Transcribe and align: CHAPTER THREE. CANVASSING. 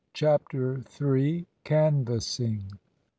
CHAPTER 0.13 0.81
THREE. 0.83 1.45
CANVASSING. 1.63 2.71